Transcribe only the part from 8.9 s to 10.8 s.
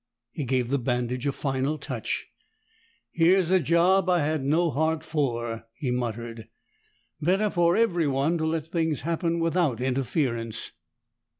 happen without interference."